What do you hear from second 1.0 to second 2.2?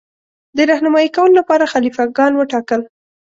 کولو لپاره خلیفه